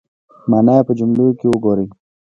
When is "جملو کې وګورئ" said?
0.99-1.87